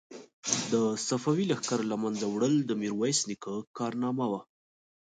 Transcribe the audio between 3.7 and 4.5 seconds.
کارنامه وه.